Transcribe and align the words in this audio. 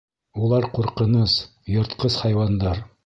Улар 0.45 0.65
ҡурҡыныс, 0.77 1.35
йыртҡыс 1.75 2.17
хайуандар. 2.23 2.83